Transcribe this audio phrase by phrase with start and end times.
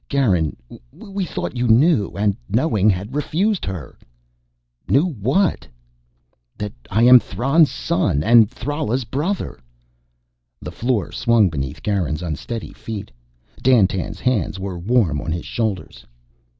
[0.09, 0.57] "Garin,
[0.91, 3.99] we thought you knew and, knowing, had refused her."
[4.87, 5.67] "Knew what?"
[6.57, 9.59] "That I am Thran's son and Thrala's brother."
[10.59, 13.11] The floor swung beneath Garin's unsteady feet.
[13.61, 16.03] Dandtan's hands were warm on his shoulders.